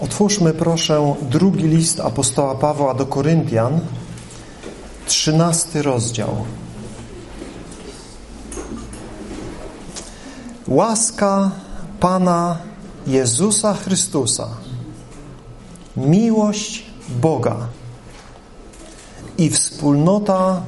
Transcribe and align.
Otwórzmy 0.00 0.54
proszę 0.54 1.14
drugi 1.22 1.64
list 1.64 2.00
apostoła 2.00 2.54
Pawła 2.54 2.94
do 2.94 3.06
Koryntian, 3.06 3.80
trzynasty 5.06 5.82
rozdział. 5.82 6.36
Łaska 10.68 11.50
Pana 12.00 12.58
Jezusa 13.06 13.74
Chrystusa, 13.74 14.48
miłość 15.96 16.86
Boga 17.08 17.56
i 19.38 19.50
wspólnota 19.50 20.62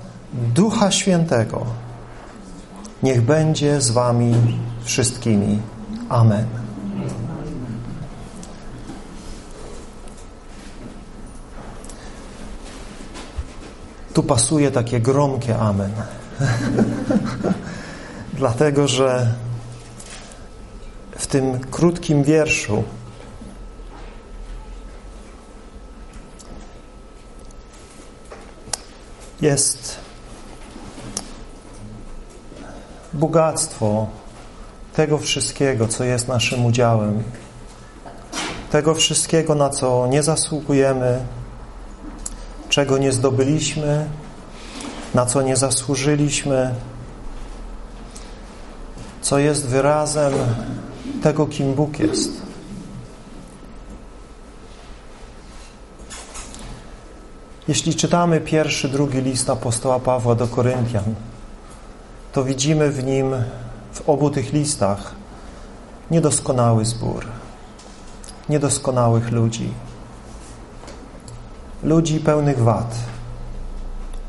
Ducha 0.54 0.90
Świętego 0.90 1.66
niech 3.02 3.22
będzie 3.22 3.80
z 3.80 3.90
wami 3.90 4.34
wszystkimi. 4.84 5.58
Amen. 6.08 6.59
Pasuje 14.30 14.70
takie 14.70 15.00
gromkie 15.00 15.58
amen. 15.58 15.92
Dlatego, 18.40 18.88
że 18.88 19.34
w 21.10 21.26
tym 21.26 21.60
krótkim 21.60 22.22
wierszu 22.22 22.82
jest 29.40 29.96
bogactwo 33.12 34.06
tego 34.94 35.18
wszystkiego, 35.18 35.88
co 35.88 36.04
jest 36.04 36.28
naszym 36.28 36.66
udziałem, 36.66 37.22
tego 38.70 38.94
wszystkiego, 38.94 39.54
na 39.54 39.70
co 39.70 40.06
nie 40.06 40.22
zasługujemy, 40.22 41.20
czego 42.68 42.98
nie 42.98 43.12
zdobyliśmy, 43.12 44.19
na 45.14 45.26
co 45.26 45.42
nie 45.42 45.56
zasłużyliśmy, 45.56 46.74
co 49.20 49.38
jest 49.38 49.66
wyrazem 49.66 50.32
tego, 51.22 51.46
kim 51.46 51.74
Bóg 51.74 51.98
jest. 51.98 52.30
Jeśli 57.68 57.94
czytamy 57.94 58.40
pierwszy, 58.40 58.88
drugi 58.88 59.20
list 59.20 59.50
apostoła 59.50 60.00
Pawła 60.00 60.34
do 60.34 60.46
Koryntian, 60.46 61.14
to 62.32 62.44
widzimy 62.44 62.90
w 62.90 63.04
nim, 63.04 63.34
w 63.92 64.08
obu 64.08 64.30
tych 64.30 64.52
listach, 64.52 65.14
niedoskonały 66.10 66.84
zbór, 66.84 67.26
niedoskonałych 68.48 69.32
ludzi, 69.32 69.72
ludzi 71.82 72.20
pełnych 72.20 72.58
wad, 72.58 72.94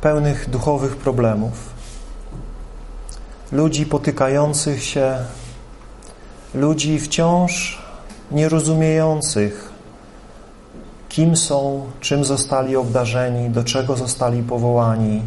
pełnych 0.02 0.50
duchowych 0.50 0.98
problemów, 0.98 1.70
ludzi 3.52 3.86
potykających 3.86 4.84
się, 4.84 5.18
ludzi 6.54 7.00
wciąż 7.00 7.82
nierozumiejących, 8.32 9.72
kim 11.10 11.36
są, 11.36 11.86
czym 12.00 12.26
zostali 12.26 12.76
obdarzeni, 12.76 13.50
do 13.50 13.64
czego 13.64 13.96
zostali 13.96 14.44
powołani, 14.44 15.22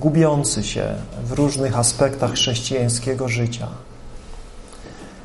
gubiący 0.00 0.62
się 0.62 0.94
w 1.24 1.32
różnych 1.32 1.78
aspektach 1.78 2.32
chrześcijańskiego 2.32 3.28
życia. 3.28 3.68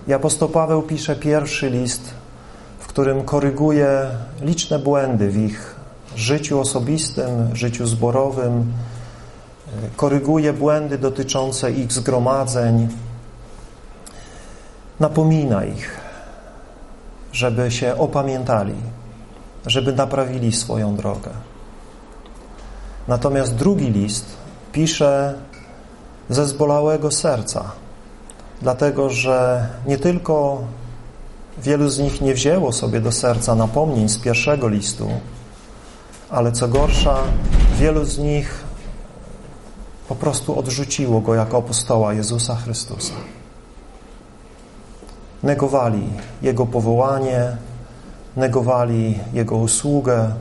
I 0.08 0.14
apostoł 0.14 0.50
Paweł 0.50 0.82
pisze 0.82 1.16
pierwszy 1.16 1.70
list, 1.70 2.14
w 2.80 2.88
którym 2.88 3.24
koryguje 3.24 4.08
liczne 4.42 4.80
błędy 4.80 5.30
w 5.30 5.38
ich 5.38 5.76
życiu 6.16 6.60
osobistym, 6.60 7.56
życiu 7.56 7.88
zborowym, 7.88 8.74
koryguje 9.96 10.54
błędy 10.54 10.98
dotyczące 10.98 11.72
ich 11.72 11.92
zgromadzeń, 11.92 12.88
napomina 15.00 15.66
ich, 15.66 16.00
żeby 17.32 17.72
się 17.72 17.98
opamiętali, 17.98 18.76
żeby 19.66 19.94
naprawili 19.94 20.52
swoją 20.52 20.96
drogę. 20.96 21.32
Natomiast 23.08 23.56
drugi 23.56 23.90
list 23.90 24.26
pisze 24.72 25.34
ze 26.30 26.46
zbolałego 26.46 27.12
serca, 27.12 27.72
dlatego 28.62 29.10
że 29.10 29.68
nie 29.86 29.98
tylko 29.98 30.62
wielu 31.58 31.90
z 31.90 32.00
nich 32.00 32.22
nie 32.22 32.34
wzięło 32.34 32.72
sobie 32.72 33.02
do 33.02 33.12
serca 33.12 33.56
napomnień 33.56 34.10
z 34.10 34.18
pierwszego 34.18 34.68
listu, 34.68 35.10
ale 36.30 36.52
co 36.52 36.68
gorsza, 36.68 37.18
wielu 37.80 38.06
z 38.06 38.18
nich 38.18 38.63
po 40.14 40.20
prostu 40.20 40.60
odrzuciło 40.60 41.22
go 41.22 41.36
jako 41.36 41.58
apostoła 41.58 42.14
Jezusa 42.14 42.56
Chrystusa. 42.56 43.14
Negowali 45.44 46.10
Jego 46.42 46.66
powołanie, 46.66 47.58
negowali 48.36 49.20
Jego 49.34 49.56
usługę, 49.56 50.34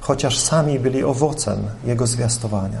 chociaż 0.00 0.38
sami 0.38 0.80
byli 0.80 1.04
owocem 1.04 1.58
Jego 1.84 2.06
zwiastowania. 2.06 2.80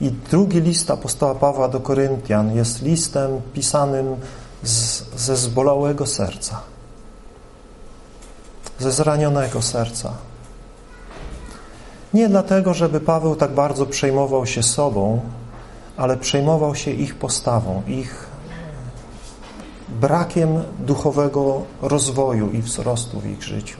I 0.00 0.10
drugi 0.10 0.60
list 0.60 0.90
apostoła 0.90 1.34
Pawła 1.34 1.68
do 1.68 1.80
Koryntian 1.80 2.56
jest 2.56 2.82
listem 2.82 3.40
pisanym 3.52 4.16
z, 4.62 5.04
ze 5.16 5.36
zbolałego 5.36 6.06
serca, 6.06 6.60
ze 8.78 8.92
zranionego 8.92 9.62
serca. 9.62 10.12
Nie 12.16 12.28
dlatego, 12.28 12.74
żeby 12.74 13.00
Paweł 13.00 13.36
tak 13.36 13.52
bardzo 13.52 13.86
przejmował 13.86 14.46
się 14.46 14.62
sobą, 14.62 15.20
ale 15.96 16.16
przejmował 16.16 16.74
się 16.74 16.90
ich 16.90 17.14
postawą, 17.14 17.82
ich 17.86 18.26
brakiem 19.88 20.62
duchowego 20.78 21.62
rozwoju 21.82 22.50
i 22.50 22.62
wzrostu 22.62 23.20
w 23.20 23.26
ich 23.26 23.42
życiu. 23.42 23.76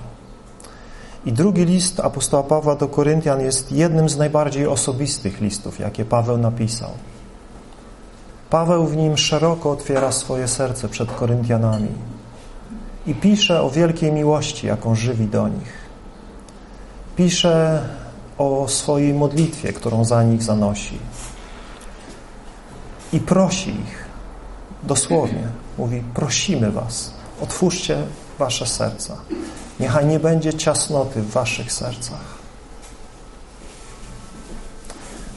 I 1.27 1.33
drugi 1.33 1.65
list 1.65 2.01
apostoła 2.01 2.43
Pawła 2.43 2.77
do 2.77 2.89
Koryntian 2.89 3.41
jest 3.41 3.73
jednym 3.73 4.09
z 4.09 4.17
najbardziej 4.17 4.67
osobistych 4.67 5.41
listów, 5.41 5.79
jakie 5.79 6.05
Paweł 6.05 6.39
napisał. 6.39 6.91
Paweł 8.51 8.87
w 8.87 8.97
nim 8.97 9.17
szeroko 9.17 9.71
otwiera 9.71 10.13
swoje 10.13 10.49
serce 10.49 10.89
przed 10.89 11.13
Koryntianami 11.13 11.93
i 13.07 13.15
pisze 13.15 13.63
o 13.63 13.71
wielkiej 13.71 14.13
miłości, 14.13 14.67
jaką 14.67 14.95
żywi 14.95 15.27
do 15.27 15.49
nich. 15.49 15.73
Pisze 17.17 17.83
o 18.39 18.69
swojej 18.69 19.15
modlitwie, 19.15 19.73
którą 19.73 20.05
za 20.05 20.23
nich 20.23 20.43
zanosi. 20.43 20.99
I 23.13 23.21
prosi 23.21 23.71
ich, 23.71 24.05
dosłownie, 24.83 25.49
mówi, 25.79 26.03
prosimy 26.15 26.73
was, 26.73 27.11
otwórzcie 27.43 28.03
wasze 28.39 28.67
serca. 28.67 29.17
Niechaj 29.81 30.07
nie 30.07 30.21
będzie 30.21 30.55
ciasnoty 30.55 31.23
w 31.23 31.31
waszych 31.31 31.73
sercach. 31.73 32.37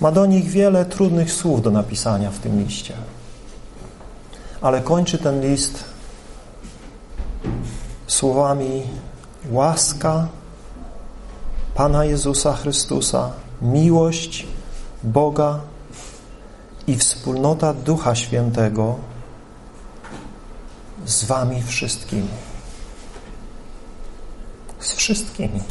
Ma 0.02 0.12
do 0.12 0.26
nich 0.26 0.50
wiele 0.50 0.86
trudnych 0.86 1.34
słów 1.34 1.62
do 1.62 1.72
napisania 1.72 2.32
w 2.32 2.40
tym 2.40 2.64
liście. 2.64 2.94
Ale 4.62 4.82
kończy 4.82 5.18
ten 5.18 5.42
list 5.42 5.84
słowami 8.08 8.84
łaska 9.52 10.28
Pana 11.80 12.06
Jezusa 12.06 12.54
Chrystusa, 12.54 13.32
miłość 13.62 14.48
Boga 15.04 15.60
i 16.88 16.96
wspólnota 16.96 17.74
Ducha 17.74 18.16
Świętego 18.16 18.96
z 21.06 21.24
wami 21.24 21.64
wszystkimi. 21.64 22.28
Z 24.80 24.94
wszystkimi. 24.94 25.62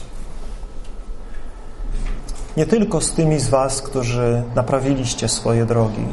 Nie 2.56 2.66
tylko 2.66 3.00
z 3.00 3.12
tymi 3.12 3.40
z 3.40 3.48
was, 3.48 3.82
którzy 3.82 4.42
naprawiliście 4.54 5.28
swoje 5.28 5.66
drogi. 5.66 6.06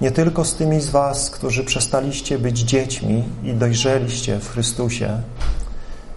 Nie 0.00 0.10
tylko 0.10 0.44
z 0.44 0.54
tymi 0.54 0.80
z 0.80 0.90
was, 0.90 1.30
którzy 1.30 1.64
przestaliście 1.64 2.38
być 2.38 2.58
dziećmi 2.58 3.24
i 3.44 3.52
dojrzeliście 3.52 4.38
w 4.38 4.48
Chrystusie. 4.48 5.22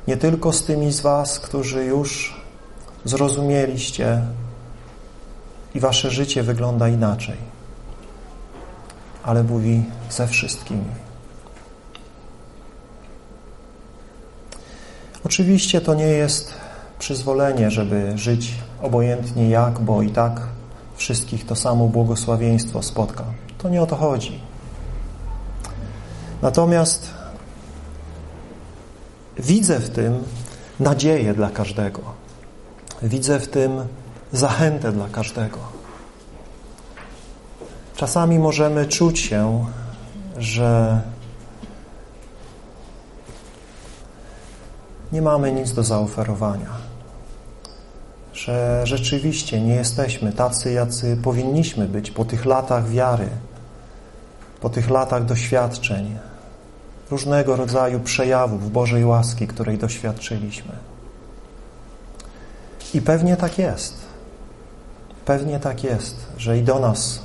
Nie 0.07 0.17
tylko 0.17 0.53
z 0.53 0.63
tymi 0.63 0.91
z 0.91 1.01
was, 1.01 1.39
którzy 1.39 1.85
już 1.85 2.40
zrozumieliście 3.05 4.21
i 5.75 5.79
wasze 5.79 6.11
życie 6.11 6.43
wygląda 6.43 6.87
inaczej. 6.87 7.37
Ale 9.23 9.43
mówi 9.43 9.83
ze 10.09 10.27
wszystkimi. 10.27 10.85
Oczywiście 15.23 15.81
to 15.81 15.93
nie 15.93 16.07
jest 16.07 16.53
przyzwolenie, 16.99 17.71
żeby 17.71 18.17
żyć 18.17 18.51
obojętnie 18.81 19.49
jak, 19.49 19.79
bo 19.79 20.01
i 20.01 20.09
tak 20.09 20.41
wszystkich 20.95 21.45
to 21.45 21.55
samo 21.55 21.87
błogosławieństwo 21.87 22.83
spotka. 22.83 23.23
To 23.57 23.69
nie 23.69 23.81
o 23.81 23.85
to 23.85 23.95
chodzi. 23.95 24.39
Natomiast 26.41 27.09
widzę 29.37 29.79
w 29.79 29.89
tym 29.89 30.23
nadzieję 30.79 31.33
dla 31.33 31.49
każdego. 31.49 32.20
Widzę 33.03 33.39
w 33.39 33.47
tym 33.47 33.85
zachętę 34.33 34.91
dla 34.91 35.07
każdego. 35.09 35.57
Czasami 37.95 38.39
możemy 38.39 38.85
czuć 38.85 39.19
się, 39.19 39.65
że 40.37 41.01
nie 45.11 45.21
mamy 45.21 45.51
nic 45.51 45.73
do 45.73 45.83
zaoferowania, 45.83 46.69
że 48.33 48.81
rzeczywiście 48.83 49.61
nie 49.61 49.75
jesteśmy 49.75 50.31
tacy, 50.31 50.71
jacy 50.71 51.17
powinniśmy 51.23 51.87
być 51.87 52.11
po 52.11 52.25
tych 52.25 52.45
latach 52.45 52.89
wiary, 52.89 53.29
po 54.61 54.69
tych 54.69 54.89
latach 54.89 55.25
doświadczeń, 55.25 56.17
różnego 57.11 57.55
rodzaju 57.55 57.99
przejawów 57.99 58.71
Bożej 58.71 59.05
łaski, 59.05 59.47
której 59.47 59.77
doświadczyliśmy. 59.77 60.71
I 62.93 63.01
pewnie 63.01 63.37
tak 63.37 63.57
jest. 63.57 63.93
Pewnie 65.25 65.59
tak 65.59 65.83
jest, 65.83 66.15
że 66.37 66.57
i 66.57 66.63
do 66.63 66.79
nas 66.79 67.19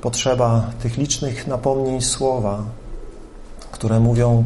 potrzeba 0.00 0.70
tych 0.82 0.96
licznych 0.96 1.46
napomnień 1.46 2.00
słowa, 2.00 2.62
które 3.72 4.00
mówią, 4.00 4.44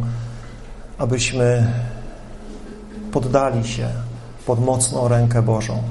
abyśmy 0.99 1.73
poddali 3.13 3.69
się 3.69 3.89
pod 4.47 4.65
mocną 4.65 5.09
rękę 5.09 5.43
Bożą, 5.43 5.83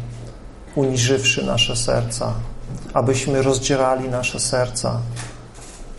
uniżywszy 0.75 1.45
nasze 1.45 1.75
serca, 1.75 2.33
abyśmy 2.93 3.41
rozdzierali 3.41 4.09
nasze 4.09 4.39
serca, 4.39 4.99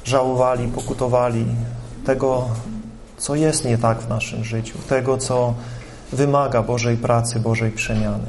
żałowali, 0.05 0.69
pokutowali 0.69 1.47
tego, 2.05 2.49
co 3.17 3.35
jest 3.35 3.65
nie 3.65 3.79
tak 3.79 4.01
w 4.01 4.09
naszym 4.09 4.45
życiu, 4.45 4.79
tego, 4.89 5.19
co 5.19 5.55
wymaga 6.13 6.63
Bożej 6.63 6.97
pracy, 6.97 7.41
Bożej 7.41 7.71
przemiany. 7.71 8.27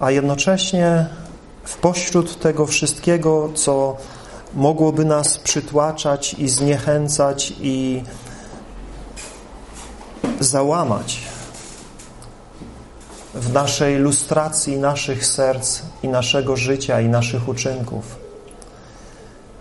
A 0.00 0.10
jednocześnie 0.10 1.06
w 1.64 1.76
pośród 1.76 2.40
tego 2.40 2.66
wszystkiego, 2.66 3.50
co 3.54 3.96
mogłoby 4.54 5.04
nas 5.04 5.38
przytłaczać 5.38 6.34
i 6.34 6.48
zniechęcać 6.48 7.52
i 7.60 8.02
załamać 10.40 11.20
w 13.34 13.52
naszej 13.52 13.98
lustracji 13.98 14.78
naszych 14.78 15.26
serc 15.26 15.82
i 16.02 16.08
naszego 16.08 16.56
życia 16.56 17.00
i 17.00 17.08
naszych 17.08 17.48
uczynków. 17.48 18.29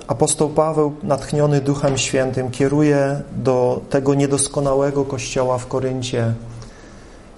Apostoł 0.09 0.49
Paweł, 0.49 0.95
natchniony 1.03 1.61
Duchem 1.61 1.97
Świętym, 1.97 2.51
kieruje 2.51 3.21
do 3.31 3.81
tego 3.89 4.13
niedoskonałego 4.13 5.05
kościoła 5.05 5.57
w 5.57 5.67
Koryncie 5.67 6.33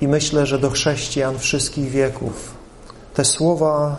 i 0.02 0.08
myślę, 0.08 0.46
że 0.46 0.60
do 0.60 0.70
chrześcijan 0.70 1.40
wszystkich 1.40 1.90
wieków. 1.90 2.54
Te 3.14 3.26
słowa 3.26 3.98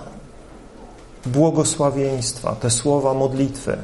błogosławieństwa, 1.26 2.54
te 2.54 2.70
słowa 2.70 3.14
modlitwy, 3.14 3.78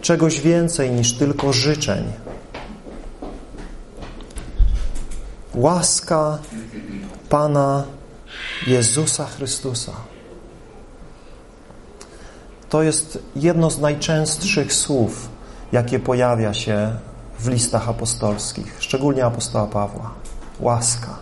czegoś 0.00 0.40
więcej 0.40 0.90
niż 0.90 1.12
tylko 1.12 1.52
życzeń. 1.52 2.04
Łaska 5.54 6.38
Pana 7.28 7.84
Jezusa 8.66 9.26
Chrystusa. 9.26 10.09
To 12.70 12.82
jest 12.82 13.18
jedno 13.36 13.70
z 13.70 13.78
najczęstszych 13.78 14.72
słów, 14.72 15.28
jakie 15.72 15.98
pojawia 15.98 16.54
się 16.54 16.96
w 17.38 17.48
listach 17.48 17.88
apostolskich, 17.88 18.76
szczególnie 18.78 19.24
apostoła 19.24 19.66
Pawła. 19.66 20.10
Łaska. 20.60 21.16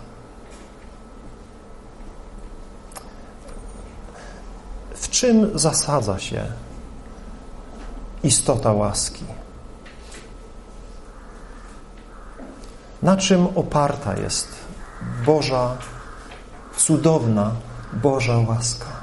W 4.95 5.09
czym 5.09 5.59
zasadza 5.59 6.19
się 6.19 6.45
istota 8.23 8.73
łaski? 8.73 9.25
Na 13.01 13.17
czym 13.17 13.47
oparta 13.55 14.17
jest 14.17 14.47
Boża, 15.25 15.77
cudowna 16.77 17.51
Boża 17.93 18.37
łaska? 18.37 18.98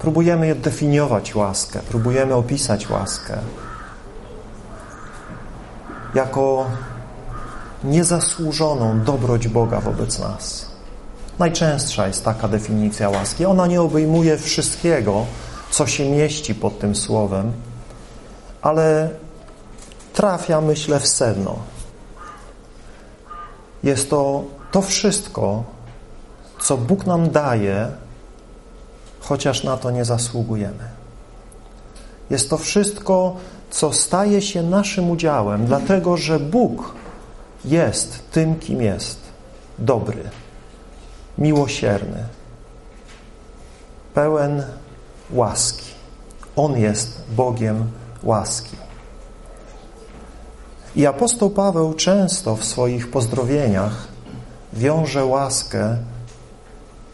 Próbujemy 0.00 0.54
definiować 0.54 1.34
łaskę, 1.34 1.80
próbujemy 1.88 2.34
opisać 2.34 2.90
łaskę 2.90 3.38
jako 6.14 6.66
niezasłużoną 7.84 9.00
dobroć 9.00 9.48
Boga 9.48 9.80
wobec 9.80 10.18
nas. 10.18 10.66
Najczęstsza 11.38 12.06
jest 12.06 12.24
taka 12.24 12.48
definicja 12.48 13.10
łaski. 13.10 13.46
Ona 13.46 13.66
nie 13.66 13.82
obejmuje 13.82 14.38
wszystkiego, 14.38 15.26
co 15.70 15.86
się 15.86 16.10
mieści 16.10 16.54
pod 16.54 16.78
tym 16.78 16.96
słowem, 16.96 17.52
ale 18.62 19.10
trafia, 20.12 20.60
myślę, 20.60 21.00
w 21.00 21.06
sedno. 21.06 21.56
Jest 23.82 24.10
to 24.10 24.44
to 24.70 24.82
wszystko, 24.82 25.64
co 26.60 26.76
Bóg 26.76 27.06
nam 27.06 27.30
daje, 27.30 27.88
chociaż 29.20 29.64
na 29.64 29.76
to 29.76 29.90
nie 29.90 30.04
zasługujemy. 30.04 30.84
Jest 32.30 32.50
to 32.50 32.58
wszystko, 32.58 33.36
co 33.70 33.92
staje 33.92 34.42
się 34.42 34.62
naszym 34.62 35.10
udziałem, 35.10 35.66
dlatego 35.66 36.16
że 36.16 36.40
Bóg 36.40 36.94
jest 37.64 38.30
tym, 38.30 38.56
kim 38.56 38.82
jest. 38.82 39.18
Dobry, 39.78 40.22
miłosierny, 41.38 42.24
pełen 44.14 44.62
łaski. 45.30 45.90
On 46.56 46.78
jest 46.78 47.22
Bogiem 47.36 47.90
łaski. 48.22 48.76
I 50.96 51.06
apostoł 51.06 51.50
Paweł 51.50 51.94
często 51.94 52.56
w 52.56 52.64
swoich 52.64 53.10
pozdrowieniach 53.10 54.08
wiąże 54.72 55.24
łaskę 55.24 55.96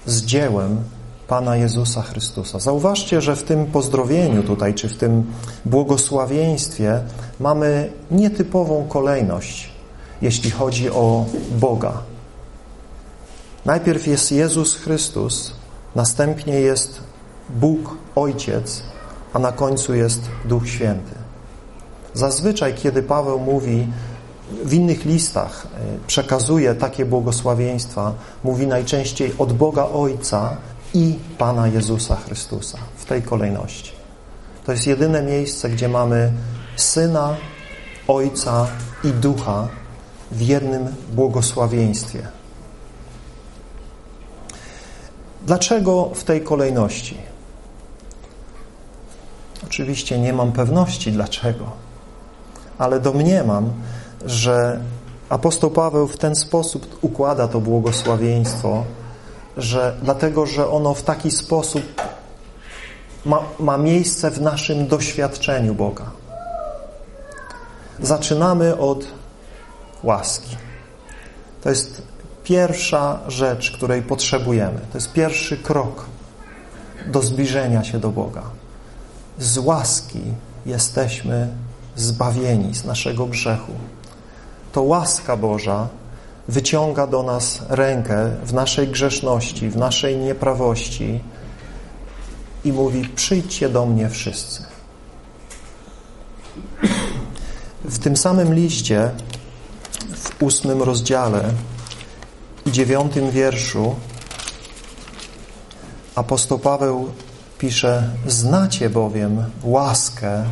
z 0.07 0.23
dziełem 0.23 0.85
Pana 1.29 1.57
Jezusa 1.57 2.03
Chrystusa. 2.03 2.59
Zauważcie, 2.59 3.21
że 3.21 3.37
w 3.37 3.43
tym 3.43 3.67
pozdrowieniu 3.67 4.43
tutaj, 4.43 4.75
czy 4.75 4.89
w 4.89 4.97
tym 4.97 5.25
błogosławieństwie 5.65 7.01
mamy 7.41 7.93
nietypową 8.11 8.87
kolejność, 8.89 9.71
jeśli 10.23 10.51
chodzi 10.51 10.91
o 10.91 11.25
Boga. 11.51 11.93
Najpierw 13.65 14.07
jest 14.07 14.33
Jezus 14.33 14.77
Chrystus, 14.77 15.53
następnie 15.95 16.61
jest 16.61 17.01
Bóg 17.51 17.97
Ojciec, 18.15 18.83
a 19.33 19.39
na 19.39 19.53
końcu 19.53 19.95
jest 19.95 20.21
Duch 20.45 20.69
Święty. 20.69 21.15
Zazwyczaj, 22.15 22.75
kiedy 22.75 23.03
Paweł 23.03 23.39
mówi 23.41 23.87
w 24.65 24.75
innych 24.75 25.05
listach, 25.05 25.67
e, 25.67 25.79
przekazuje 26.07 26.75
takie 26.75 27.05
błogosławieństwa, 27.05 28.13
mówi 28.45 28.67
najczęściej 28.67 29.35
od 29.39 29.53
Boga 29.53 29.85
Ojca 29.85 30.57
i 30.97 31.19
Pana 31.39 31.69
Jezusa 31.69 32.17
Chrystusa 32.17 32.79
w 32.97 33.05
tej 33.05 33.23
kolejności. 33.23 33.93
To 34.65 34.73
jest 34.73 34.87
jedyne 34.87 35.23
miejsce, 35.23 35.71
gdzie 35.71 35.89
mamy 35.89 36.33
Syna, 36.77 37.37
Ojca 38.09 38.67
i 39.05 39.09
Ducha 39.09 39.69
w 40.31 40.41
jednym 40.41 40.95
błogosławieństwie. 41.13 42.29
Dlaczego 45.47 46.11
w 46.15 46.25
tej 46.25 46.41
kolejności? 46.41 47.17
Oczywiście 49.65 50.19
nie 50.19 50.33
mam 50.33 50.53
pewności 50.53 51.13
dlaczego, 51.13 51.71
ale 52.79 53.01
domniemam, 53.01 53.73
że 54.27 54.81
apostoł 55.29 55.71
Paweł 55.71 56.09
w 56.09 56.19
ten 56.19 56.35
sposób 56.35 56.99
układa 57.03 57.49
to 57.49 57.61
błogosławieństwo, 57.61 58.85
że 59.57 59.97
dlatego, 60.03 60.47
że 60.47 60.71
ono 60.71 60.95
w 60.95 61.03
taki 61.03 61.31
sposób 61.31 61.83
ma, 63.25 63.43
ma 63.59 63.79
miejsce 63.79 64.31
w 64.31 64.41
naszym 64.41 64.87
doświadczeniu 64.87 65.75
Boga. 65.75 66.11
Zaczynamy 68.01 68.77
od 68.77 69.07
łaski. 70.03 70.57
To 71.63 71.71
jest 71.71 72.03
pierwsza 72.45 73.19
rzecz, 73.29 73.71
której 73.71 74.03
potrzebujemy. 74.03 74.81
To 74.93 74.99
jest 74.99 75.13
pierwszy 75.13 75.57
krok 75.57 76.05
do 77.07 77.23
zbliżenia 77.23 77.85
się 77.85 77.99
do 77.99 78.11
Boga. 78.11 78.43
Z 79.39 79.59
łaski 79.59 80.23
jesteśmy 80.67 81.49
zbawieni 81.97 82.75
z 82.75 82.85
naszego 82.85 83.27
grzechu. 83.27 83.73
To 84.73 84.83
łaska 84.83 85.37
Boża 85.37 85.89
wyciąga 86.49 87.07
do 87.07 87.23
nas 87.23 87.63
rękę 87.69 88.31
w 88.45 88.53
naszej 88.53 88.89
grzeszności, 88.89 89.71
w 89.71 89.77
naszej 89.77 90.17
nieprawości 90.17 91.21
i 92.65 92.73
mówi: 92.73 93.09
Przyjdźcie 93.09 93.69
do 93.69 93.87
mnie 93.87 94.09
wszyscy. 94.09 94.63
W 97.85 97.99
tym 97.99 98.17
samym 98.17 98.55
liście, 98.55 99.11
w 100.17 100.43
ósmym 100.43 100.83
rozdziale 100.83 101.45
i 102.67 102.73
dziewiątym 102.73 103.31
wierszu, 103.31 103.95
apostoł 106.15 106.59
Paweł 106.59 107.11
pisze: 107.59 108.11
Znacie 108.27 108.91
bowiem 108.91 109.45
łaskę 109.63 110.45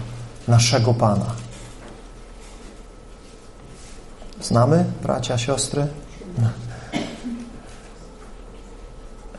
naszego 0.49 0.95
Pana. 0.95 1.44
Znamy, 4.45 4.85
bracia, 5.03 5.39
siostry? 5.39 5.87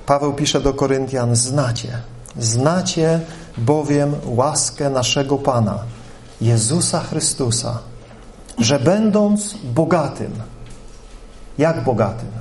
Paweł 0.06 0.34
pisze 0.34 0.62
do 0.62 0.74
Koryntian: 0.74 1.36
Znacie, 1.36 2.02
znacie 2.40 3.20
bowiem 3.58 4.16
łaskę 4.26 4.90
naszego 4.90 5.38
Pana, 5.38 5.80
Jezusa 6.42 7.00
Chrystusa, 7.00 7.80
że 8.60 8.80
będąc 8.80 9.54
bogatym, 9.64 10.32
jak 11.58 11.84
bogatym? 11.84 12.32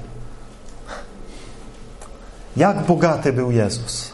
Jak 2.56 2.86
bogaty 2.86 3.32
był 3.32 3.50
Jezus? 3.50 4.12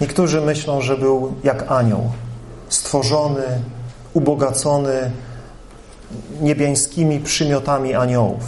Niektórzy 0.00 0.40
myślą, 0.40 0.80
że 0.80 0.96
był 0.96 1.34
jak 1.44 1.72
anioł, 1.72 2.12
stworzony, 2.68 3.60
ubogacony 4.12 5.10
niebieskimi 6.40 7.20
przymiotami 7.20 7.94
aniołów. 7.94 8.44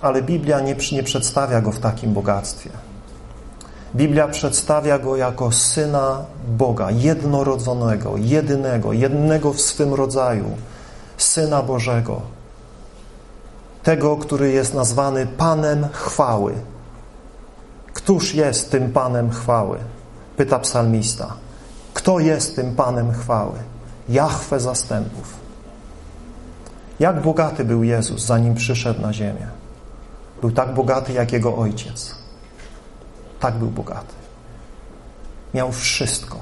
Ale 0.00 0.22
Biblia 0.22 0.60
nie, 0.60 0.76
nie 0.92 1.02
przedstawia 1.02 1.60
go 1.60 1.72
w 1.72 1.78
takim 1.78 2.12
bogactwie. 2.12 2.70
Biblia 3.94 4.28
przedstawia 4.28 4.98
go 4.98 5.16
jako 5.16 5.52
syna 5.52 6.24
Boga, 6.48 6.90
jednorodzonego, 6.90 8.16
jedynego, 8.16 8.92
jednego 8.92 9.52
w 9.52 9.60
swym 9.60 9.94
rodzaju, 9.94 10.44
syna 11.16 11.62
Bożego. 11.62 12.20
Tego, 13.82 14.16
który 14.16 14.52
jest 14.52 14.74
nazwany 14.74 15.26
Panem 15.26 15.88
chwały. 15.92 16.54
Któż 17.92 18.34
jest 18.34 18.70
tym 18.70 18.92
Panem 18.92 19.30
chwały? 19.30 19.78
Pyta 20.36 20.58
psalmista. 20.58 21.34
Kto 21.94 22.18
jest 22.18 22.56
tym 22.56 22.76
Panem 22.76 23.12
chwały? 23.12 23.58
Jahwe 24.08 24.60
zastępów. 24.60 25.39
Jak 27.00 27.22
bogaty 27.22 27.64
był 27.64 27.84
Jezus, 27.84 28.22
zanim 28.22 28.54
przyszedł 28.54 29.00
na 29.00 29.12
ziemię? 29.12 29.46
Był 30.40 30.50
tak 30.50 30.74
bogaty, 30.74 31.12
jak 31.12 31.32
Jego 31.32 31.56
Ojciec. 31.56 32.14
Tak 33.40 33.54
był 33.54 33.68
bogaty. 33.68 34.14
Miał 35.54 35.72
wszystko. 35.72 36.36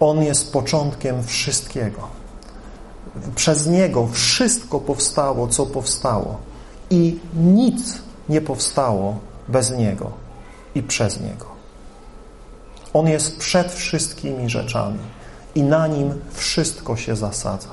On 0.00 0.22
jest 0.22 0.52
początkiem 0.52 1.24
wszystkiego. 1.24 2.08
Przez 3.34 3.66
Niego 3.66 4.06
wszystko 4.06 4.80
powstało, 4.80 5.48
co 5.48 5.66
powstało. 5.66 6.38
I 6.90 7.18
nic 7.34 8.02
nie 8.28 8.40
powstało 8.40 9.18
bez 9.48 9.70
Niego 9.70 10.10
i 10.74 10.82
przez 10.82 11.20
Niego. 11.20 11.46
On 12.92 13.08
jest 13.08 13.36
przed 13.38 13.72
wszystkimi 13.72 14.50
rzeczami 14.50 14.98
i 15.58 15.62
na 15.62 15.86
Nim 15.86 16.20
wszystko 16.32 16.96
się 16.96 17.16
zasadza. 17.16 17.68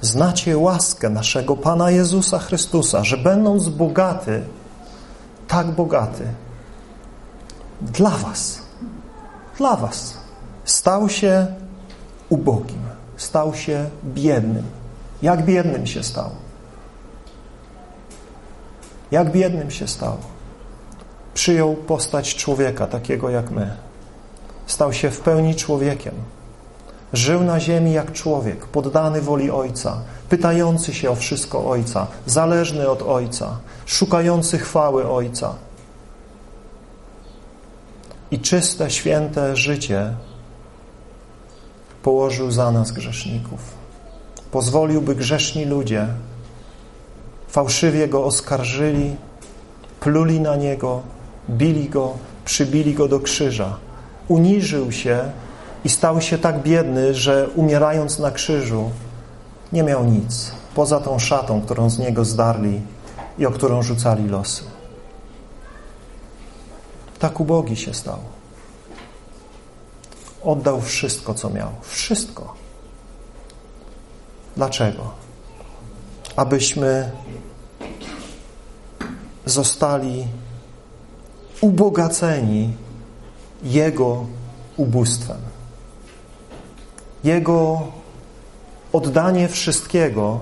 Znacie 0.00 0.58
łaskę 0.58 1.10
naszego 1.10 1.56
Pana 1.56 1.90
Jezusa 1.90 2.38
Chrystusa, 2.38 3.04
że 3.04 3.16
będąc 3.16 3.68
bogaty, 3.68 4.42
tak 5.48 5.66
bogaty, 5.66 6.26
dla 7.80 8.10
Was, 8.10 8.58
dla 9.58 9.76
Was, 9.76 10.14
stał 10.64 11.08
się 11.08 11.46
ubogim, 12.28 12.82
stał 13.16 13.54
się 13.54 13.90
biednym. 14.04 14.64
Jak 15.22 15.44
biednym 15.44 15.86
się 15.86 16.02
stał? 16.02 16.30
Jak 19.10 19.32
biednym 19.32 19.70
się 19.70 19.88
stał? 19.88 20.16
Przyjął 21.34 21.74
postać 21.74 22.34
człowieka, 22.34 22.86
takiego 22.86 23.30
jak 23.30 23.50
my. 23.50 23.93
Stał 24.66 24.92
się 24.92 25.10
w 25.10 25.20
pełni 25.20 25.54
człowiekiem. 25.54 26.14
Żył 27.12 27.44
na 27.44 27.60
ziemi 27.60 27.92
jak 27.92 28.12
człowiek, 28.12 28.66
poddany 28.66 29.20
woli 29.20 29.50
Ojca, 29.50 30.00
pytający 30.28 30.94
się 30.94 31.10
o 31.10 31.14
wszystko 31.14 31.70
Ojca, 31.70 32.06
zależny 32.26 32.88
od 32.88 33.02
Ojca, 33.02 33.58
szukający 33.86 34.58
chwały 34.58 35.10
Ojca. 35.10 35.54
I 38.30 38.38
czyste, 38.38 38.90
święte 38.90 39.56
życie 39.56 40.14
położył 42.02 42.50
za 42.50 42.70
nas 42.70 42.92
grzeszników. 42.92 43.60
Pozwolił, 44.50 45.02
by 45.02 45.14
grzeszni 45.14 45.64
ludzie 45.64 46.08
fałszywie 47.54 48.08
Go 48.08 48.24
oskarżyli, 48.24 49.16
pluli 50.00 50.40
na 50.40 50.56
Niego, 50.56 51.02
bili 51.50 51.88
Go, 51.88 52.12
przybili 52.44 52.94
Go 52.94 53.08
do 53.08 53.20
krzyża. 53.20 53.76
Uniżył 54.28 54.92
się 54.92 55.30
i 55.84 55.88
stał 55.88 56.20
się 56.20 56.38
tak 56.38 56.62
biedny, 56.62 57.14
że 57.14 57.48
umierając 57.48 58.18
na 58.18 58.30
krzyżu 58.30 58.90
nie 59.72 59.82
miał 59.82 60.04
nic 60.04 60.52
poza 60.74 61.00
tą 61.00 61.18
szatą, 61.18 61.60
którą 61.62 61.90
z 61.90 61.98
niego 61.98 62.24
zdarli 62.24 62.80
i 63.38 63.46
o 63.46 63.50
którą 63.50 63.82
rzucali 63.82 64.28
losy. 64.28 64.64
Tak 67.18 67.40
ubogi 67.40 67.76
się 67.76 67.94
stał. 67.94 68.18
Oddał 70.42 70.80
wszystko, 70.80 71.34
co 71.34 71.50
miał. 71.50 71.68
Wszystko. 71.82 72.54
Dlaczego? 74.56 75.10
Abyśmy 76.36 77.10
zostali 79.46 80.26
ubogaceni 81.60 82.76
Jego 83.64 84.26
ubóstwem. 84.76 85.38
Jego 87.24 87.82
oddanie 88.92 89.48
wszystkiego 89.48 90.40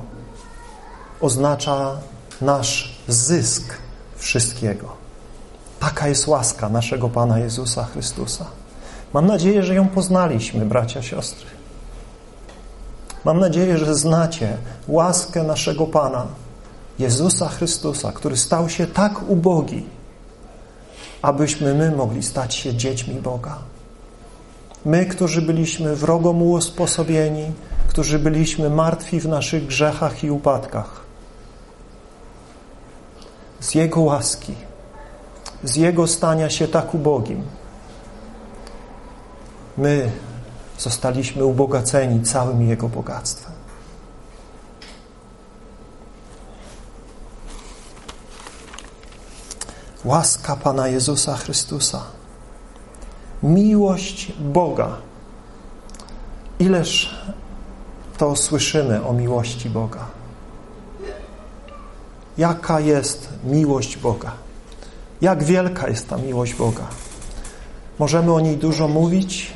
oznacza 1.21 1.97
nasz 2.41 2.99
zysk 3.09 3.75
wszystkiego. 4.17 4.89
Taka 5.81 6.09
jest 6.09 6.27
łaska 6.27 6.69
naszego 6.69 7.09
Pana 7.09 7.39
Jezusa 7.39 7.85
Chrystusa. 7.85 8.47
Mam 9.13 9.27
nadzieję, 9.27 9.63
że 9.63 9.75
ją 9.75 9.89
poznaliśmy, 9.89 10.67
bracia, 10.67 11.03
siostry. 11.03 11.47
Mam 13.25 13.41
nadzieję, 13.41 13.79
że 13.79 13.95
znacie 13.95 14.57
łaskę 14.89 15.43
naszego 15.43 15.87
Pana 15.87 16.27
Jezusa 16.99 17.49
Chrystusa, 17.49 18.13
który 18.13 18.37
stał 18.37 18.69
się 18.69 18.87
tak 18.87 19.31
ubogi, 19.31 19.87
abyśmy 21.23 21.75
my 21.75 21.91
mogli 21.91 22.23
stać 22.23 22.55
się 22.55 22.75
dziećmi 22.75 23.15
Boga. 23.15 23.59
My, 24.85 25.07
którzy 25.07 25.43
byliśmy 25.43 25.97
wrogo 25.97 26.31
usposobieni, 26.31 27.53
którzy 27.89 28.19
byliśmy 28.19 28.71
martwi 28.71 29.21
w 29.21 29.29
naszych 29.29 29.67
grzechach 29.67 30.25
i 30.25 30.31
upadkach. 30.31 31.01
Z 33.61 33.75
Jego 33.75 34.01
łaski, 34.01 34.55
z 35.65 35.77
Jego 35.77 36.07
stania 36.07 36.51
się 36.51 36.69
tak 36.69 36.95
ubogim, 36.95 37.43
my 39.79 40.11
zostaliśmy 40.79 41.45
ubogaceni 41.45 42.23
całym 42.23 42.69
Jego 42.69 42.89
bogactwem. 42.89 43.52
Łaska 50.05 50.57
Pana 50.57 50.89
Jezusa 50.89 51.37
Chrystusa 51.37 52.03
miłość 53.43 54.33
Boga. 54.41 54.89
Ileż 56.59 57.15
to 58.19 58.37
słyszymy 58.37 59.05
o 59.07 59.13
miłości 59.13 59.71
Boga. 59.71 60.07
Jaka 62.39 62.81
jest 62.81 63.29
miłość 63.45 63.97
Boga? 63.97 64.33
Jak 65.21 65.45
wielka 65.45 65.89
jest 65.89 66.09
ta 66.09 66.17
miłość 66.17 66.55
Boga? 66.55 66.87
Możemy 67.99 68.33
o 68.33 68.41
niej 68.41 68.57
dużo 68.57 68.89
mówić, 68.89 69.53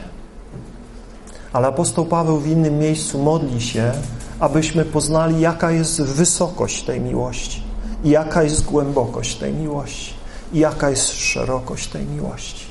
ale 1.53 1.69
apostoł 1.69 2.07
Paweł 2.07 2.39
w 2.39 2.47
innym 2.47 2.79
miejscu 2.79 3.19
modli 3.19 3.61
się, 3.61 3.93
abyśmy 4.41 4.85
poznali, 4.85 5.41
jaka 5.41 5.71
jest 5.71 6.03
wysokość 6.03 6.83
tej 6.83 7.01
miłości 7.01 7.63
i 8.05 8.11
jaka 8.11 8.43
jest 8.43 8.65
głębokość 8.65 9.37
tej 9.37 9.53
miłości 9.53 10.16
jaka 10.53 10.91
jest 10.91 11.13
szerokość 11.13 11.89
tej 11.89 12.07
miłości. 12.07 12.67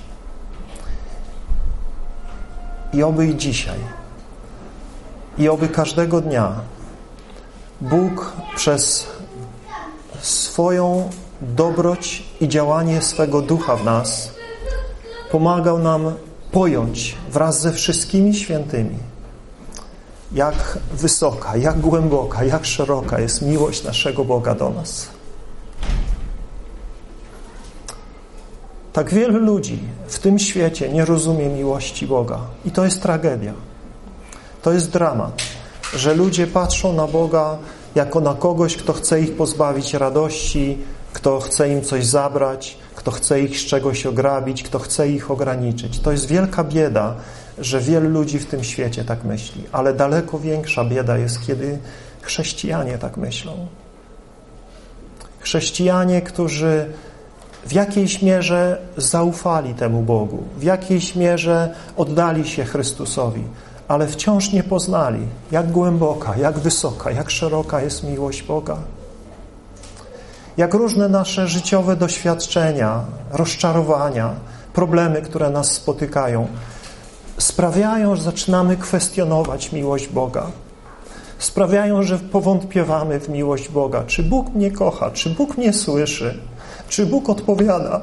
I 2.93 3.03
oby 3.03 3.27
i 3.27 3.35
dzisiaj, 3.35 3.79
i 5.37 5.49
oby 5.49 5.69
każdego 5.69 6.21
dnia 6.21 6.53
Bóg 7.81 8.33
przez 8.55 9.07
swoją 10.21 11.09
dobroć 11.41 12.23
i 12.41 12.47
działanie 12.47 13.01
swego 13.01 13.41
ducha 13.41 13.75
w 13.75 13.83
nas 13.83 14.31
pomagał 15.31 15.79
nam 15.79 16.13
pojąć 16.51 17.17
wraz 17.29 17.61
ze 17.61 17.71
wszystkimi 17.71 18.35
świętymi, 18.35 18.97
jak 20.31 20.79
wysoka, 20.91 21.57
jak 21.57 21.79
głęboka, 21.79 22.43
jak 22.43 22.65
szeroka 22.65 23.19
jest 23.19 23.41
miłość 23.41 23.83
naszego 23.83 24.25
Boga 24.25 24.55
do 24.55 24.69
nas. 24.69 25.14
Tak 28.95 29.13
wielu 29.13 29.39
ludzi 29.39 29.79
w 30.07 30.19
tym 30.19 30.39
świecie 30.39 30.89
nie 30.89 31.05
rozumie 31.05 31.49
miłości 31.49 32.07
Boga 32.07 32.39
i 32.65 32.71
to 32.71 32.85
jest 32.85 33.01
tragedia. 33.01 33.53
To 34.61 34.73
jest 34.73 34.91
dramat, 34.91 35.41
że 35.95 36.13
ludzie 36.13 36.47
patrzą 36.47 36.93
na 36.93 37.07
Boga 37.07 37.57
jako 37.95 38.19
na 38.19 38.33
kogoś, 38.33 38.77
kto 38.77 38.93
chce 38.93 39.21
ich 39.21 39.35
pozbawić 39.35 39.93
radości, 39.93 40.77
kto 41.13 41.39
chce 41.39 41.69
im 41.69 41.81
coś 41.81 42.05
zabrać, 42.05 42.77
kto 42.95 43.11
chce 43.11 43.41
ich 43.41 43.59
z 43.59 43.65
czegoś 43.65 44.05
ograbić, 44.05 44.63
kto 44.63 44.79
chce 44.79 45.09
ich 45.09 45.31
ograniczyć. 45.31 45.99
To 45.99 46.11
jest 46.11 46.27
wielka 46.27 46.63
bieda, 46.63 47.15
że 47.57 47.79
wielu 47.79 48.09
ludzi 48.09 48.39
w 48.39 48.45
tym 48.45 48.63
świecie 48.63 49.03
tak 49.05 49.23
myśli, 49.23 49.63
ale 49.71 49.93
daleko 49.93 50.39
większa 50.39 50.85
bieda 50.85 51.17
jest, 51.17 51.47
kiedy 51.47 51.79
chrześcijanie 52.21 52.97
tak 52.97 53.17
myślą. 53.17 53.67
Chrześcijanie, 55.39 56.21
którzy 56.21 56.89
w 57.65 57.73
jakiejś 57.73 58.21
mierze 58.21 58.77
zaufali 58.97 59.73
temu 59.73 60.01
Bogu, 60.01 60.43
w 60.57 60.63
jakiejś 60.63 61.15
mierze 61.15 61.75
oddali 61.97 62.47
się 62.47 62.65
Chrystusowi, 62.65 63.43
ale 63.87 64.07
wciąż 64.07 64.51
nie 64.51 64.63
poznali, 64.63 65.19
jak 65.51 65.71
głęboka, 65.71 66.37
jak 66.37 66.59
wysoka, 66.59 67.11
jak 67.11 67.29
szeroka 67.29 67.81
jest 67.81 68.03
miłość 68.03 68.43
Boga. 68.43 68.77
Jak 70.57 70.73
różne 70.73 71.09
nasze 71.09 71.47
życiowe 71.47 71.95
doświadczenia, 71.95 73.01
rozczarowania, 73.31 74.33
problemy, 74.73 75.21
które 75.21 75.49
nas 75.49 75.71
spotykają, 75.71 76.47
sprawiają, 77.37 78.15
że 78.15 78.23
zaczynamy 78.23 78.77
kwestionować 78.77 79.71
miłość 79.71 80.07
Boga. 80.07 80.47
Sprawiają, 81.39 82.03
że 82.03 82.19
powątpiewamy 82.19 83.19
w 83.19 83.29
miłość 83.29 83.69
Boga. 83.69 84.03
Czy 84.07 84.23
Bóg 84.23 84.55
mnie 84.55 84.71
kocha? 84.71 85.11
Czy 85.11 85.29
Bóg 85.29 85.57
mnie 85.57 85.73
słyszy? 85.73 86.39
Czy 86.89 87.05
Bóg 87.05 87.29
odpowiada? 87.29 88.01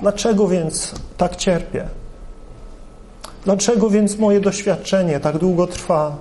Dlaczego 0.00 0.48
więc 0.48 0.94
tak 1.16 1.36
cierpię? 1.36 1.88
Dlaczego 3.44 3.90
więc 3.90 4.18
moje 4.18 4.40
doświadczenie 4.40 5.20
tak 5.20 5.38
długo 5.38 5.66
trwa? 5.66 6.16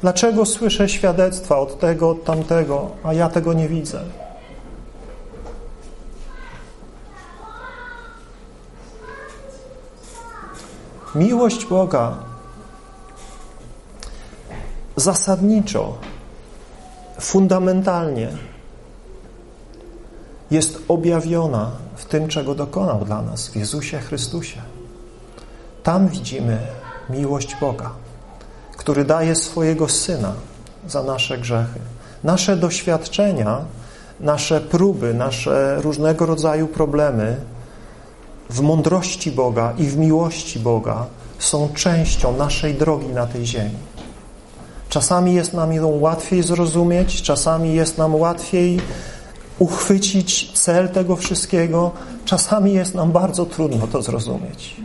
Dlaczego 0.00 0.46
słyszę 0.46 0.88
świadectwa 0.88 1.58
od 1.58 1.78
tego, 1.78 2.10
od 2.10 2.24
tamtego, 2.24 2.90
a 3.04 3.12
ja 3.12 3.28
tego 3.28 3.52
nie 3.52 3.68
widzę? 3.68 4.00
Miłość 11.14 11.66
Boga 11.66 12.14
zasadniczo, 14.96 15.98
fundamentalnie 17.20 18.28
jest 20.50 20.78
objawiona 20.88 21.70
w 21.96 22.04
tym, 22.04 22.28
czego 22.28 22.54
dokonał 22.54 23.04
dla 23.04 23.22
nas 23.22 23.48
w 23.48 23.56
Jezusie 23.56 23.98
Chrystusie. 23.98 24.62
Tam 25.82 26.08
widzimy 26.08 26.58
miłość 27.10 27.56
Boga, 27.60 27.90
który 28.76 29.04
daje 29.04 29.34
swojego 29.34 29.88
Syna 29.88 30.32
za 30.88 31.02
nasze 31.02 31.38
grzechy. 31.38 31.80
Nasze 32.24 32.56
doświadczenia, 32.56 33.60
nasze 34.20 34.60
próby, 34.60 35.14
nasze 35.14 35.76
różnego 35.80 36.26
rodzaju 36.26 36.68
problemy 36.68 37.36
w 38.50 38.60
mądrości 38.60 39.32
Boga 39.32 39.72
i 39.78 39.86
w 39.86 39.96
miłości 39.96 40.58
Boga 40.58 41.06
są 41.38 41.68
częścią 41.74 42.36
naszej 42.36 42.74
drogi 42.74 43.08
na 43.08 43.26
tej 43.26 43.46
ziemi. 43.46 43.76
Czasami 44.88 45.34
jest 45.34 45.52
nam 45.52 45.72
ją 45.72 45.88
łatwiej 45.88 46.42
zrozumieć, 46.42 47.22
czasami 47.22 47.74
jest 47.74 47.98
nam 47.98 48.14
łatwiej 48.14 48.80
uchwycić 49.58 50.52
cel 50.52 50.88
tego 50.88 51.16
wszystkiego, 51.16 51.90
czasami 52.24 52.72
jest 52.72 52.94
nam 52.94 53.12
bardzo 53.12 53.46
trudno 53.46 53.86
to 53.86 54.02
zrozumieć. 54.02 54.76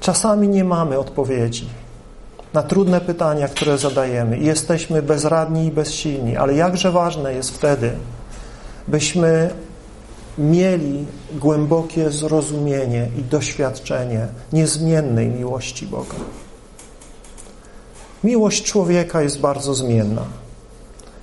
Czasami 0.00 0.48
nie 0.48 0.64
mamy 0.64 0.98
odpowiedzi 0.98 1.68
na 2.52 2.62
trudne 2.62 3.00
pytania, 3.00 3.48
które 3.48 3.78
zadajemy 3.78 4.38
jesteśmy 4.38 5.02
bezradni 5.02 5.66
i 5.66 5.70
bezsilni, 5.70 6.36
ale 6.36 6.54
jakże 6.54 6.92
ważne 6.92 7.34
jest 7.34 7.50
wtedy, 7.50 7.92
byśmy 8.88 9.50
mieli 10.38 11.06
głębokie 11.32 12.10
zrozumienie 12.10 13.08
i 13.18 13.22
doświadczenie 13.22 14.26
niezmiennej 14.52 15.28
miłości 15.28 15.86
Boga. 15.86 16.16
Miłość 18.24 18.64
człowieka 18.64 19.22
jest 19.22 19.40
bardzo 19.40 19.74
zmienna. 19.74 20.22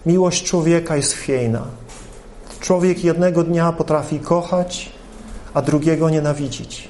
Miłość 0.05 0.43
człowieka 0.43 0.95
jest 0.95 1.13
chwiejna. 1.13 1.65
Człowiek 2.59 3.03
jednego 3.03 3.43
dnia 3.43 3.71
potrafi 3.71 4.19
kochać, 4.19 4.91
a 5.53 5.61
drugiego 5.61 6.09
nienawidzić. 6.09 6.89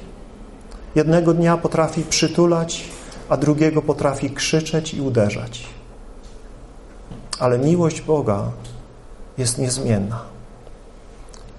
Jednego 0.96 1.34
dnia 1.34 1.58
potrafi 1.58 2.04
przytulać, 2.04 2.84
a 3.30 3.38
drugiego 3.38 3.82
potrafi 3.82 4.30
krzyczeć 4.30 4.94
i 4.94 5.02
uderzać. 5.02 5.64
Ale 7.40 7.60
miłość 7.60 8.02
Boga 8.02 8.52
jest 9.38 9.58
niezmienna. 9.58 10.22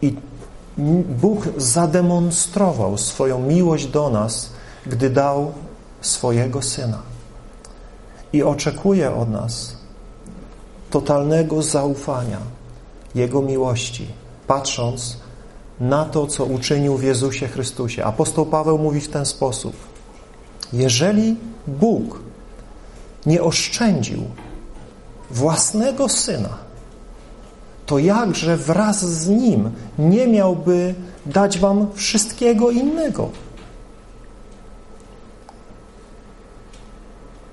I 0.03 0.17
Bóg 1.21 1.49
zademonstrował 1.57 2.99
swoją 2.99 3.39
miłość 3.39 3.87
do 3.87 4.11
nas, 4.11 4.53
gdy 4.87 5.11
dał 5.11 5.53
swojego 6.01 6.63
Syna. 6.63 7.03
I 8.33 8.43
oczekuje 8.43 9.15
od 9.15 9.31
nas 9.31 9.82
totalnego 10.93 11.63
zaufania 11.63 12.39
Jego 13.15 13.43
miłości, 13.43 14.07
patrząc 14.47 15.17
na 15.81 16.05
to, 16.05 16.27
co 16.27 16.45
uczynił 16.45 16.97
w 16.97 17.03
Jezusie 17.03 17.49
Chrystusie. 17.49 18.05
Apostoł 18.05 18.47
Paweł 18.47 18.79
mówi 18.79 19.01
w 19.01 19.09
ten 19.09 19.27
sposób. 19.27 19.77
Jeżeli 20.73 21.37
Bóg 21.67 22.19
nie 23.27 23.43
oszczędził 23.43 24.23
własnego 25.31 26.09
Syna, 26.09 26.59
to 27.87 27.99
jakże 27.99 28.57
wraz 28.57 29.05
z 29.05 29.29
Nim 29.29 29.71
nie 29.99 30.27
miałby 30.27 30.95
dać 31.27 31.59
wam 31.59 31.87
wszystkiego 31.95 32.71
innego? 32.71 33.31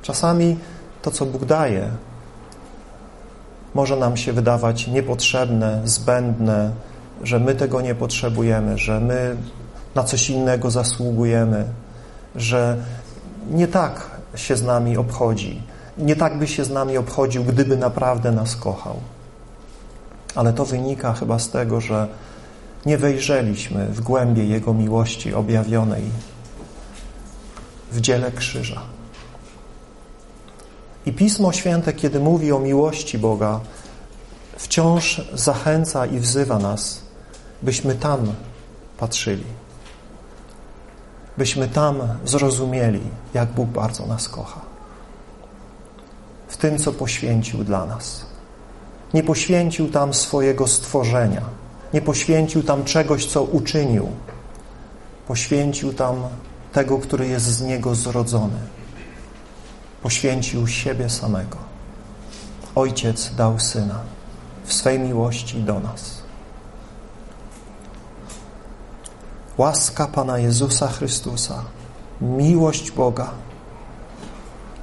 Czasami 0.02 0.58
to, 1.02 1.12
co 1.12 1.25
Bóg 1.25 1.45
daje, 1.45 1.91
może 3.73 3.95
nam 3.95 4.17
się 4.17 4.34
wydawać 4.34 4.88
niepotrzebne, 4.88 5.82
zbędne, 5.86 6.71
że 7.23 7.39
my 7.39 7.55
tego 7.55 7.82
nie 7.82 7.95
potrzebujemy, 7.95 8.77
że 8.77 8.99
my 8.99 9.36
na 9.95 10.03
coś 10.03 10.29
innego 10.29 10.71
zasługujemy, 10.71 11.65
że 12.36 12.77
nie 13.51 13.67
tak 13.67 14.10
się 14.36 14.55
z 14.55 14.63
nami 14.63 14.97
obchodzi, 14.97 15.62
nie 15.97 16.15
tak 16.15 16.39
by 16.39 16.47
się 16.47 16.65
z 16.65 16.69
nami 16.69 16.97
obchodził, 16.97 17.43
gdyby 17.43 17.77
naprawdę 17.77 18.32
nas 18.32 18.55
kochał. 18.55 18.95
Ale 20.36 20.53
to 20.53 20.65
wynika 20.65 21.13
chyba 21.13 21.39
z 21.39 21.49
tego, 21.49 21.82
że 21.82 22.08
nie 22.86 22.97
wejrzeliśmy 22.97 23.86
w 23.86 24.01
głębie 24.01 24.45
Jego 24.45 24.73
miłości 24.73 25.34
objawionej 25.34 26.03
w 27.91 28.01
dziele 28.01 28.32
krzyża. 28.32 28.82
I 31.10 31.13
Pismo 31.13 31.52
Święte, 31.52 31.93
kiedy 31.93 32.19
mówi 32.19 32.52
o 32.52 32.60
miłości 32.60 33.17
Boga, 33.17 33.60
wciąż 34.58 35.22
zachęca 35.34 36.06
i 36.06 36.19
wzywa 36.19 36.60
nas, 36.60 37.02
byśmy 37.62 37.95
tam 37.95 38.34
patrzyli. 38.98 39.43
Byśmy 41.38 41.67
tam 41.67 42.02
zrozumieli, 42.26 43.02
jak 43.34 43.50
Bóg 43.50 43.69
bardzo 43.69 44.06
nas 44.06 44.30
kocha. 44.30 44.62
W 46.48 46.58
tym, 46.58 46.78
co 46.78 46.91
poświęcił 46.91 47.63
dla 47.63 47.86
nas. 47.86 48.26
Nie 49.13 49.24
poświęcił 49.24 49.91
tam 49.91 50.13
swojego 50.13 50.67
stworzenia. 50.67 51.41
Nie 51.93 52.02
poświęcił 52.02 52.63
tam 52.63 52.84
czegoś, 52.84 53.26
co 53.26 53.43
uczynił. 53.43 54.10
Poświęcił 55.28 55.93
tam 55.93 56.15
tego, 56.74 56.98
który 56.98 57.28
jest 57.28 57.45
z 57.45 57.62
Niego 57.62 57.95
zrodzony 57.95 58.79
poświęcił 60.04 60.68
siebie 60.68 61.10
samego. 61.10 61.58
Ojciec 62.76 63.36
dał 63.36 63.60
Syna 63.60 64.00
w 64.66 64.74
swej 64.74 65.00
miłości 65.00 65.64
do 65.64 65.80
nas. 65.80 66.20
Łaska 69.58 70.08
Pana 70.08 70.38
Jezusa 70.38 70.88
Chrystusa, 70.88 71.64
miłość 72.22 72.92
Boga 72.92 73.32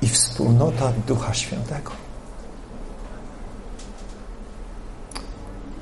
i 0.02 0.08
wspólnota 0.08 0.92
Ducha 1.06 1.34
Świętego. 1.34 1.92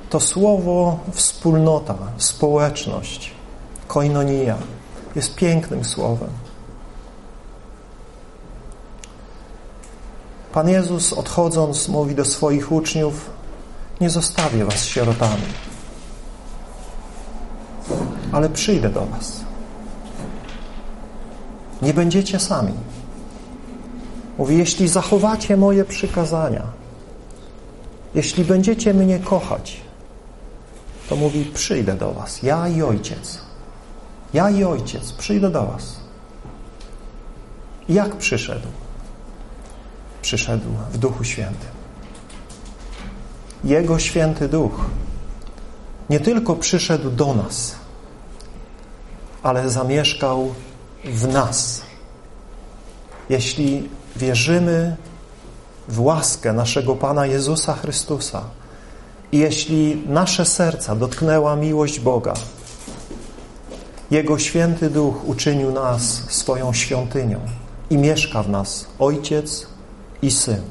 To 0.09 0.19
słowo 0.19 0.99
wspólnota, 1.11 1.95
społeczność, 2.17 3.31
koinonia 3.87 4.57
jest 5.15 5.35
pięknym 5.35 5.85
słowem 5.85 6.44
Pan 10.55 10.69
Jezus 10.69 11.13
odchodząc 11.13 11.87
mówi 11.87 12.15
do 12.15 12.25
swoich 12.25 12.71
uczniów 12.71 13.29
nie 14.01 14.09
zostawię 14.09 14.65
was 14.65 14.85
sierotami 14.85 15.43
ale 18.35 18.49
przyjdę 18.49 18.89
do 18.89 19.05
was. 19.05 19.41
Nie 21.81 21.93
będziecie 21.93 22.39
sami. 22.39 22.73
Mówi, 24.37 24.57
jeśli 24.57 24.87
zachowacie 24.87 25.57
moje 25.57 25.85
przykazania, 25.85 26.63
jeśli 28.15 28.43
będziecie 28.43 28.93
mnie 28.93 29.19
kochać, 29.19 29.81
to 31.09 31.15
mówi, 31.15 31.45
przyjdę 31.45 31.93
do 31.93 32.13
was, 32.13 32.43
ja 32.43 32.67
i 32.67 32.81
ojciec. 32.81 33.37
Ja 34.33 34.49
i 34.49 34.63
ojciec, 34.63 35.11
przyjdę 35.11 35.49
do 35.49 35.65
was. 35.65 35.99
Jak 37.89 38.15
przyszedł? 38.15 38.67
Przyszedł 40.25 40.69
w 40.93 40.97
Duchu 40.97 41.23
Świętym. 41.23 41.69
Jego 43.63 43.99
Święty 43.99 44.49
Duch 44.49 44.85
nie 46.09 46.19
tylko 46.19 46.55
przyszedł 46.55 47.09
do 47.09 47.33
nas, 47.33 47.75
ale 49.43 49.69
zamieszkał 49.69 50.53
w 51.03 51.27
nas. 51.27 51.81
Jeśli 53.29 53.89
wierzymy 54.15 54.95
w 55.87 56.01
łaskę 56.01 56.53
naszego 56.53 56.95
Pana 56.95 57.25
Jezusa 57.25 57.73
Chrystusa 57.73 58.41
i 59.31 59.37
jeśli 59.37 60.03
nasze 60.07 60.45
serca 60.45 60.95
dotknęła 60.95 61.55
miłość 61.55 61.99
Boga, 61.99 62.33
Jego 64.11 64.39
Święty 64.39 64.89
Duch 64.89 65.27
uczynił 65.27 65.71
nas 65.71 66.23
swoją 66.27 66.73
świątynią 66.73 67.39
i 67.89 67.97
mieszka 67.97 68.43
w 68.43 68.49
nas 68.49 68.85
Ojciec 68.99 69.74
i 70.25 70.31
Syn 70.31 70.61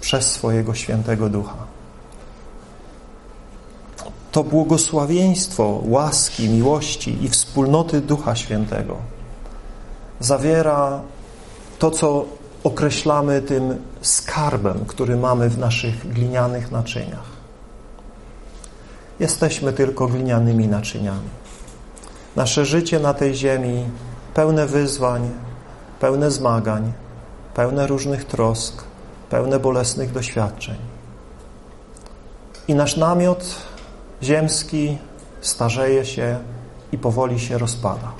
przez 0.00 0.32
swojego 0.32 0.74
Świętego 0.74 1.28
Ducha 1.28 1.56
to 4.32 4.44
błogosławieństwo 4.44 5.80
łaski, 5.84 6.48
miłości 6.48 7.24
i 7.24 7.28
wspólnoty 7.28 8.00
Ducha 8.00 8.36
Świętego 8.36 8.96
zawiera 10.20 11.00
to, 11.78 11.90
co 11.90 12.24
określamy 12.64 13.42
tym 13.42 13.76
skarbem, 14.00 14.84
który 14.86 15.16
mamy 15.16 15.48
w 15.48 15.58
naszych 15.58 16.12
glinianych 16.12 16.70
naczyniach. 16.70 17.30
Jesteśmy 19.20 19.72
tylko 19.72 20.06
glinianymi 20.06 20.68
naczyniami. 20.68 21.28
Nasze 22.36 22.66
życie 22.66 23.00
na 23.00 23.14
tej 23.14 23.34
ziemi 23.34 23.84
pełne 24.34 24.66
wyzwań, 24.66 25.30
pełne 26.00 26.30
zmagań, 26.30 26.92
pełne 27.54 27.86
różnych 27.86 28.24
trosk, 28.24 28.84
pełne 29.30 29.58
bolesnych 29.58 30.12
doświadczeń. 30.12 30.76
I 32.68 32.74
nasz 32.74 32.96
namiot 32.96 33.56
ziemski 34.22 34.98
starzeje 35.40 36.04
się 36.04 36.38
i 36.92 36.98
powoli 36.98 37.40
się 37.40 37.58
rozpada. 37.58 38.12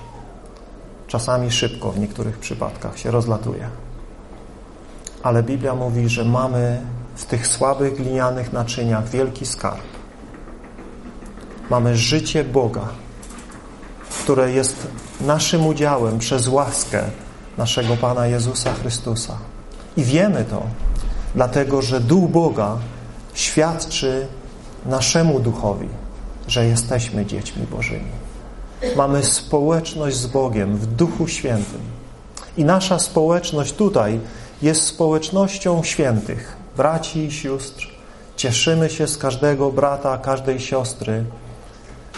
Czasami 1.06 1.50
szybko, 1.50 1.92
w 1.92 1.98
niektórych 1.98 2.38
przypadkach 2.38 2.98
się 2.98 3.10
rozlatuje. 3.10 3.68
Ale 5.22 5.42
Biblia 5.42 5.74
mówi, 5.74 6.08
że 6.08 6.24
mamy 6.24 6.80
w 7.14 7.24
tych 7.24 7.46
słabych 7.46 7.96
glinianych 7.96 8.52
naczyniach 8.52 9.08
wielki 9.08 9.46
skarb. 9.46 9.82
Mamy 11.70 11.96
życie 11.96 12.44
Boga, 12.44 12.88
które 14.24 14.52
jest 14.52 14.86
naszym 15.20 15.66
udziałem 15.66 16.18
przez 16.18 16.48
łaskę 16.48 17.02
naszego 17.60 17.96
Pana 17.96 18.26
Jezusa 18.26 18.72
Chrystusa. 18.72 19.36
I 19.96 20.04
wiemy 20.04 20.44
to, 20.44 20.62
dlatego 21.34 21.82
że 21.82 22.00
Duch 22.00 22.30
Boga 22.30 22.76
świadczy 23.34 24.26
naszemu 24.86 25.40
duchowi, 25.40 25.88
że 26.48 26.66
jesteśmy 26.66 27.26
dziećmi 27.26 27.66
Bożymi. 27.70 28.12
Mamy 28.96 29.24
społeczność 29.24 30.16
z 30.16 30.26
Bogiem 30.26 30.76
w 30.76 30.86
Duchu 30.86 31.28
Świętym. 31.28 31.80
I 32.56 32.64
nasza 32.64 32.98
społeczność 32.98 33.72
tutaj 33.72 34.20
jest 34.62 34.82
społecznością 34.84 35.82
świętych, 35.82 36.56
braci 36.76 37.24
i 37.24 37.32
sióstr. 37.32 37.88
Cieszymy 38.36 38.90
się 38.90 39.08
z 39.08 39.18
każdego 39.18 39.72
brata, 39.72 40.18
każdej 40.18 40.60
siostry, 40.60 41.24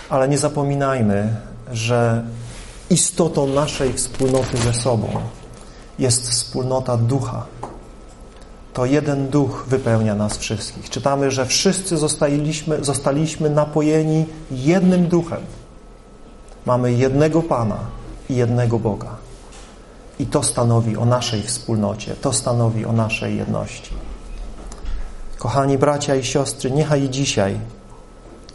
ale 0.09 0.29
nie 0.29 0.39
zapominajmy, 0.39 1.37
że 1.73 2.25
istotą 2.93 3.47
naszej 3.47 3.93
wspólnoty 3.93 4.57
ze 4.57 4.75
sobą 4.75 5.09
jest 5.99 6.31
wspólnota 6.31 6.97
ducha, 6.97 7.47
to 8.75 8.87
jeden 8.87 9.29
duch 9.29 9.65
wypełnia 9.69 10.15
nas 10.15 10.37
wszystkich. 10.37 10.91
Czytamy, 10.91 11.31
że 11.31 11.47
wszyscy 11.47 11.97
zostaliśmy, 11.97 12.85
zostaliśmy 12.85 13.51
napojeni 13.51 14.27
jednym 14.51 15.09
duchem. 15.09 15.41
Mamy 16.67 16.93
jednego 16.93 17.43
Pana 17.43 17.79
i 18.31 18.37
jednego 18.37 18.79
Boga. 18.79 19.17
I 20.19 20.27
to 20.27 20.43
stanowi 20.43 20.97
o 20.97 21.05
naszej 21.05 21.43
wspólnocie, 21.43 22.15
to 22.21 22.33
stanowi 22.33 22.85
o 22.85 22.93
naszej 22.93 23.37
jedności. 23.37 23.95
Kochani 25.39 25.79
bracia 25.79 26.15
i 26.17 26.25
siostry, 26.25 26.71
niechaj 26.71 27.09
dzisiaj 27.09 27.59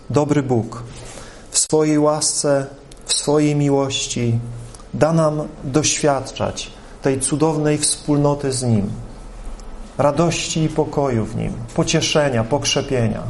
dobry 0.10 0.44
Bóg 0.44 0.84
w 1.52 1.58
swojej 1.60 2.00
łasce, 2.00 2.66
w 3.08 3.14
swojej 3.14 3.56
miłości 3.56 4.40
da 4.94 5.14
nam 5.14 5.48
doświadczać 5.64 6.72
tej 7.02 7.20
cudownej 7.20 7.78
wspólnoty 7.78 8.52
z 8.52 8.64
Nim 8.64 8.90
radości 9.98 10.64
i 10.64 10.70
pokoju 10.70 11.26
w 11.26 11.36
Nim, 11.36 11.54
pocieszenia, 11.76 12.44
pokrzepienia. 12.44 13.24